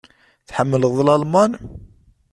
[0.47, 1.51] Tḥemmleḍ Lalman?